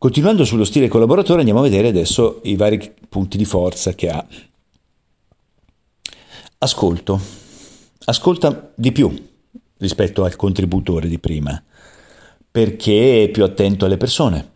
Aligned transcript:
Continuando 0.00 0.46
sullo 0.46 0.64
stile 0.64 0.88
collaboratore 0.88 1.40
andiamo 1.40 1.60
a 1.60 1.64
vedere 1.64 1.88
adesso 1.88 2.40
i 2.44 2.56
vari 2.56 2.94
punti 3.06 3.36
di 3.36 3.44
forza 3.44 3.92
che 3.92 4.08
ha. 4.08 4.26
Ascolto. 6.56 7.20
Ascolta 8.06 8.72
di 8.74 8.92
più 8.92 9.14
rispetto 9.76 10.24
al 10.24 10.36
contributore 10.36 11.06
di 11.06 11.18
prima, 11.18 11.62
perché 12.50 13.24
è 13.24 13.28
più 13.28 13.44
attento 13.44 13.84
alle 13.84 13.98
persone. 13.98 14.52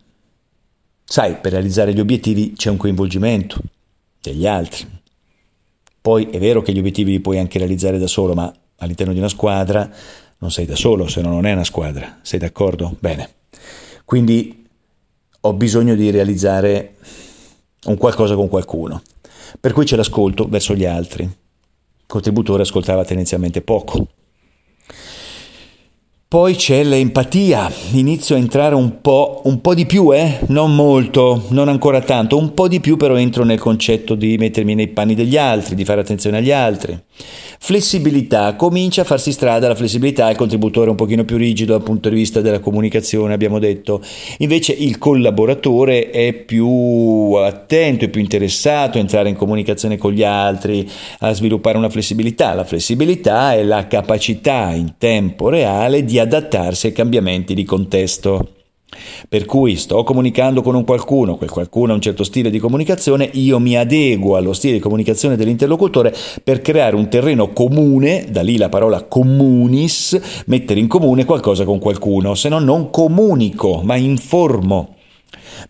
Sai, 1.04 1.36
per 1.36 1.52
realizzare 1.52 1.92
gli 1.92 2.00
obiettivi 2.00 2.54
c'è 2.56 2.70
un 2.70 2.78
coinvolgimento 2.78 3.60
degli 4.22 4.46
altri. 4.46 4.86
Poi 6.00 6.24
è 6.30 6.38
vero 6.38 6.62
che 6.62 6.72
gli 6.72 6.78
obiettivi 6.78 7.10
li 7.10 7.20
puoi 7.20 7.38
anche 7.38 7.58
realizzare 7.58 7.98
da 7.98 8.06
solo, 8.06 8.32
ma 8.32 8.50
all'interno 8.76 9.12
di 9.12 9.18
una 9.18 9.28
squadra 9.28 9.90
non 10.38 10.50
sei 10.50 10.64
da 10.64 10.74
solo, 10.74 11.06
se 11.06 11.20
no 11.20 11.28
non 11.28 11.44
è 11.44 11.52
una 11.52 11.64
squadra. 11.64 12.20
Sei 12.22 12.38
d'accordo? 12.38 12.96
Bene. 12.98 13.28
Quindi 14.06 14.62
ho 15.46 15.52
bisogno 15.52 15.94
di 15.94 16.10
realizzare 16.10 16.94
un 17.84 17.98
qualcosa 17.98 18.34
con 18.34 18.48
qualcuno. 18.48 19.02
Per 19.60 19.72
cui 19.72 19.84
c'è 19.84 19.94
l'ascolto 19.96 20.46
verso 20.48 20.74
gli 20.74 20.86
altri. 20.86 21.24
Il 21.24 21.30
contributore 22.06 22.62
ascoltava 22.62 23.04
tendenzialmente 23.04 23.60
poco. 23.60 24.08
Poi 26.26 26.56
c'è 26.56 26.82
l'empatia, 26.82 27.70
inizio 27.92 28.34
a 28.34 28.38
entrare 28.38 28.74
un 28.74 29.00
po', 29.00 29.42
un 29.44 29.60
po' 29.60 29.72
di 29.72 29.86
più, 29.86 30.12
eh? 30.12 30.40
non 30.48 30.74
molto, 30.74 31.44
non 31.50 31.68
ancora 31.68 32.00
tanto, 32.00 32.36
un 32.36 32.54
po' 32.54 32.66
di 32.66 32.80
più 32.80 32.96
però 32.96 33.14
entro 33.16 33.44
nel 33.44 33.60
concetto 33.60 34.16
di 34.16 34.36
mettermi 34.36 34.74
nei 34.74 34.88
panni 34.88 35.14
degli 35.14 35.36
altri, 35.36 35.76
di 35.76 35.84
fare 35.84 36.00
attenzione 36.00 36.38
agli 36.38 36.50
altri. 36.50 37.00
Flessibilità, 37.60 38.56
comincia 38.56 39.02
a 39.02 39.04
farsi 39.04 39.30
strada 39.30 39.68
la 39.68 39.76
flessibilità, 39.76 40.28
il 40.28 40.36
contributore 40.36 40.88
è 40.88 40.90
un 40.90 40.96
pochino 40.96 41.24
più 41.24 41.36
rigido 41.36 41.72
dal 41.72 41.84
punto 41.84 42.08
di 42.08 42.16
vista 42.16 42.40
della 42.40 42.58
comunicazione, 42.58 43.32
abbiamo 43.32 43.60
detto, 43.60 44.02
invece 44.38 44.72
il 44.72 44.98
collaboratore 44.98 46.10
è 46.10 46.32
più 46.32 46.68
attento, 47.34 48.06
è 48.06 48.08
più 48.08 48.20
interessato 48.20 48.98
a 48.98 49.00
entrare 49.00 49.28
in 49.28 49.36
comunicazione 49.36 49.96
con 49.96 50.10
gli 50.10 50.24
altri, 50.24 50.90
a 51.20 51.32
sviluppare 51.32 51.78
una 51.78 51.88
flessibilità. 51.88 52.54
La 52.54 52.64
flessibilità 52.64 53.54
è 53.54 53.62
la 53.62 53.86
capacità 53.86 54.72
in 54.72 54.94
tempo 54.98 55.48
reale 55.48 56.04
di 56.04 56.18
adattarsi 56.24 56.86
ai 56.86 56.92
cambiamenti 56.92 57.54
di 57.54 57.64
contesto. 57.64 58.48
Per 59.28 59.44
cui 59.44 59.76
sto 59.76 60.02
comunicando 60.04 60.62
con 60.62 60.74
un 60.74 60.84
qualcuno, 60.84 61.36
quel 61.36 61.50
qualcuno 61.50 61.92
ha 61.92 61.94
un 61.94 62.00
certo 62.00 62.22
stile 62.24 62.50
di 62.50 62.58
comunicazione, 62.58 63.28
io 63.32 63.58
mi 63.58 63.76
adeguo 63.76 64.36
allo 64.36 64.52
stile 64.52 64.74
di 64.74 64.80
comunicazione 64.80 65.36
dell'interlocutore 65.36 66.14
per 66.42 66.60
creare 66.60 66.96
un 66.96 67.08
terreno 67.08 67.52
comune, 67.52 68.26
da 68.30 68.42
lì 68.42 68.56
la 68.56 68.68
parola 68.68 69.02
comunis, 69.02 70.44
mettere 70.46 70.80
in 70.80 70.86
comune 70.86 71.24
qualcosa 71.24 71.64
con 71.64 71.78
qualcuno, 71.78 72.34
se 72.34 72.48
no 72.48 72.58
non 72.58 72.90
comunico, 72.90 73.80
ma 73.82 73.96
informo. 73.96 74.94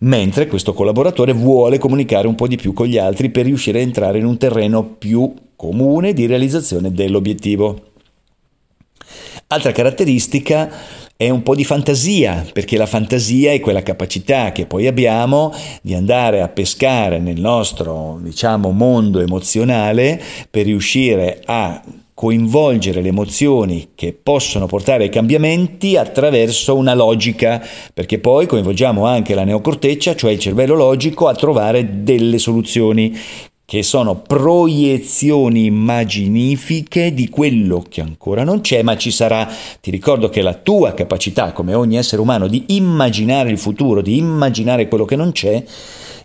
Mentre 0.01 0.47
questo 0.47 0.73
collaboratore 0.73 1.33
vuole 1.33 1.77
comunicare 1.77 2.27
un 2.27 2.35
po' 2.35 2.47
di 2.47 2.57
più 2.57 2.73
con 2.73 2.87
gli 2.87 2.97
altri 2.97 3.29
per 3.29 3.45
riuscire 3.45 3.79
a 3.79 3.83
entrare 3.83 4.19
in 4.19 4.25
un 4.25 4.37
terreno 4.37 4.83
più 4.83 5.33
comune 5.55 6.13
di 6.13 6.25
realizzazione 6.25 6.91
dell'obiettivo. 6.91 7.93
Altra 9.47 9.71
caratteristica 9.71 10.71
è 11.15 11.29
un 11.29 11.43
po' 11.43 11.53
di 11.53 11.63
fantasia, 11.63 12.43
perché 12.51 12.77
la 12.77 12.87
fantasia 12.87 13.51
è 13.51 13.59
quella 13.59 13.83
capacità 13.83 14.51
che 14.51 14.65
poi 14.65 14.87
abbiamo 14.87 15.53
di 15.83 15.93
andare 15.93 16.41
a 16.41 16.47
pescare 16.47 17.19
nel 17.19 17.39
nostro, 17.39 18.19
diciamo, 18.23 18.71
mondo 18.71 19.19
emozionale 19.19 20.19
per 20.49 20.65
riuscire 20.65 21.41
a 21.45 21.79
coinvolgere 22.15 23.03
le 23.03 23.09
emozioni 23.09 23.89
che 23.93 24.13
possono 24.13 24.65
portare 24.65 25.03
ai 25.03 25.09
cambiamenti 25.09 25.95
attraverso 25.95 26.75
una 26.75 26.95
logica, 26.95 27.63
perché 27.93 28.17
poi 28.17 28.47
coinvolgiamo 28.47 29.05
anche 29.05 29.35
la 29.35 29.43
neocorteccia, 29.43 30.15
cioè 30.15 30.31
il 30.31 30.39
cervello 30.39 30.73
logico, 30.73 31.27
a 31.27 31.35
trovare 31.35 32.01
delle 32.01 32.39
soluzioni 32.39 33.15
che 33.65 33.81
sono 33.81 34.21
proiezioni 34.21 35.65
immaginifiche 35.65 37.13
di 37.13 37.29
quello 37.29 37.83
che 37.89 38.01
ancora 38.01 38.43
non 38.43 38.61
c'è, 38.61 38.83
ma 38.83 38.95
ci 38.95 39.09
sarà. 39.09 39.51
Ti 39.81 39.89
ricordo 39.89 40.29
che 40.29 40.43
la 40.43 40.53
tua 40.53 40.93
capacità, 40.93 41.51
come 41.51 41.73
ogni 41.73 41.97
essere 41.97 42.21
umano, 42.21 42.47
di 42.47 42.63
immaginare 42.67 43.49
il 43.49 43.57
futuro, 43.57 44.01
di 44.01 44.17
immaginare 44.17 44.87
quello 44.87 45.05
che 45.05 45.15
non 45.15 45.31
c'è, 45.31 45.63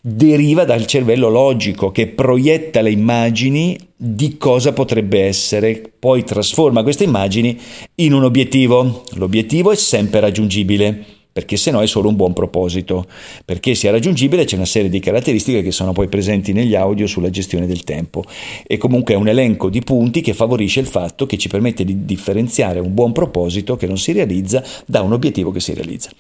deriva 0.03 0.65
dal 0.65 0.85
cervello 0.87 1.29
logico 1.29 1.91
che 1.91 2.09
proietta 2.09 2.83
le 2.83 2.91
immagini 2.91 3.79
di 3.97 4.37
cosa 4.37 4.73
potrebbe 4.73 5.25
essere, 5.25 5.93
poi 5.99 6.25
trasforma 6.25 6.83
queste 6.83 7.05
immagini 7.05 7.59
in 7.97 8.13
un 8.13 8.25
obiettivo. 8.25 9.05
L'obiettivo 9.13 9.73
è 9.73 9.77
sempre 9.77 10.21
raggiungibile 10.21 11.20
perché 11.41 11.57
se 11.57 11.71
no 11.71 11.81
è 11.81 11.87
solo 11.87 12.11
un 12.11 12.17
buon 12.17 12.35
proposito. 12.35 13.07
Perché 13.47 13.75
sia 13.75 13.91
raggiungibile 13.91 14.45
c'è 14.45 14.57
una 14.57 14.67
serie 14.67 14.91
di 14.91 15.01
caratteristiche 15.01 15.63
che 15.63 15.73
sono 15.73 15.93
poi 15.93 16.07
presenti 16.09 16.53
negli 16.53 16.75
audio 16.75 17.07
sulla 17.07 17.31
gestione 17.31 17.67
del 17.67 17.83
tempo 17.83 18.25
e 18.67 18.77
comunque 18.77 19.15
è 19.15 19.17
un 19.17 19.29
elenco 19.29 19.71
di 19.71 19.81
punti 19.81 20.21
che 20.21 20.35
favorisce 20.35 20.81
il 20.81 20.87
fatto 20.87 21.25
che 21.25 21.39
ci 21.39 21.49
permette 21.49 21.85
di 21.85 22.05
differenziare 22.05 22.79
un 22.79 22.93
buon 22.93 23.13
proposito 23.13 23.77
che 23.77 23.87
non 23.87 23.97
si 23.97 24.13
realizza 24.13 24.63
da 24.85 25.01
un 25.01 25.15
obiettivo 25.15 25.51
che 25.51 25.61
si 25.61 25.73
realizza. 25.73 26.11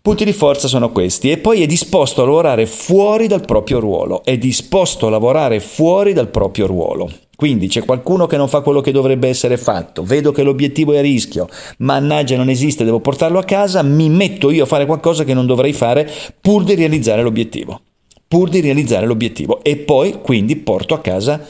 Punti 0.00 0.24
di 0.24 0.32
forza 0.32 0.68
sono 0.68 0.92
questi 0.92 1.32
e 1.32 1.38
poi 1.38 1.62
è 1.62 1.66
disposto 1.66 2.22
a 2.22 2.26
lavorare 2.26 2.66
fuori 2.66 3.26
dal 3.26 3.44
proprio 3.44 3.80
ruolo, 3.80 4.22
è 4.22 4.38
disposto 4.38 5.08
a 5.08 5.10
lavorare 5.10 5.58
fuori 5.58 6.12
dal 6.12 6.28
proprio 6.28 6.68
ruolo. 6.68 7.10
Quindi 7.36 7.68
c'è 7.68 7.84
qualcuno 7.84 8.26
che 8.26 8.38
non 8.38 8.48
fa 8.48 8.62
quello 8.62 8.80
che 8.80 8.92
dovrebbe 8.92 9.28
essere 9.28 9.58
fatto, 9.58 10.02
vedo 10.02 10.32
che 10.32 10.42
l'obiettivo 10.42 10.94
è 10.94 10.98
a 10.98 11.02
rischio, 11.02 11.46
mannaggia 11.78 12.34
non 12.34 12.48
esiste, 12.48 12.82
devo 12.82 13.00
portarlo 13.00 13.38
a 13.38 13.44
casa, 13.44 13.82
mi 13.82 14.08
metto 14.08 14.50
io 14.50 14.64
a 14.64 14.66
fare 14.66 14.86
qualcosa 14.86 15.22
che 15.22 15.34
non 15.34 15.44
dovrei 15.44 15.74
fare 15.74 16.10
pur 16.40 16.64
di 16.64 16.74
realizzare 16.74 17.22
l'obiettivo, 17.22 17.78
pur 18.26 18.48
di 18.48 18.60
realizzare 18.60 19.04
l'obiettivo. 19.04 19.62
E 19.62 19.76
poi 19.76 20.22
quindi 20.22 20.56
porto 20.56 20.94
a 20.94 21.00
casa 21.00 21.44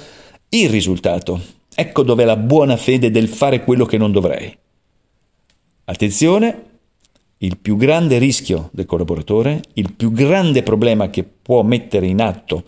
il 0.48 0.68
risultato. 0.68 1.40
Ecco 1.72 2.02
dove 2.02 2.24
è 2.24 2.26
la 2.26 2.36
buona 2.36 2.76
fede 2.76 3.12
del 3.12 3.28
fare 3.28 3.62
quello 3.62 3.84
che 3.84 3.96
non 3.96 4.10
dovrei. 4.10 4.52
Attenzione, 5.84 6.62
il 7.38 7.58
più 7.58 7.76
grande 7.76 8.18
rischio 8.18 8.70
del 8.72 8.86
collaboratore, 8.86 9.60
il 9.74 9.92
più 9.92 10.10
grande 10.10 10.64
problema 10.64 11.10
che 11.10 11.22
può 11.22 11.62
mettere 11.62 12.06
in 12.06 12.20
atto 12.20 12.64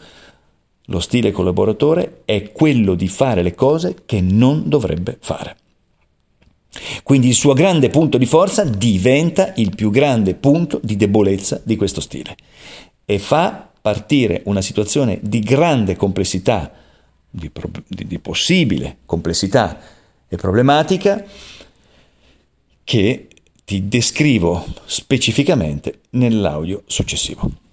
lo 0.90 1.00
stile 1.00 1.32
collaboratore 1.32 2.22
è 2.24 2.52
quello 2.52 2.94
di 2.94 3.08
fare 3.08 3.42
le 3.42 3.54
cose 3.54 3.96
che 4.06 4.20
non 4.20 4.68
dovrebbe 4.68 5.18
fare. 5.20 5.56
Quindi 7.02 7.28
il 7.28 7.34
suo 7.34 7.54
grande 7.54 7.88
punto 7.88 8.18
di 8.18 8.26
forza 8.26 8.64
diventa 8.64 9.52
il 9.56 9.74
più 9.74 9.90
grande 9.90 10.34
punto 10.34 10.80
di 10.82 10.96
debolezza 10.96 11.60
di 11.62 11.76
questo 11.76 12.00
stile 12.00 12.36
e 13.04 13.18
fa 13.18 13.70
partire 13.80 14.42
una 14.44 14.60
situazione 14.60 15.18
di 15.22 15.40
grande 15.40 15.96
complessità, 15.96 16.72
di, 17.28 17.50
pro- 17.50 17.70
di 17.86 18.18
possibile 18.18 18.98
complessità 19.06 19.80
e 20.28 20.36
problematica 20.36 21.24
che 22.84 23.28
ti 23.64 23.88
descrivo 23.88 24.64
specificamente 24.84 26.00
nell'audio 26.10 26.82
successivo. 26.86 27.67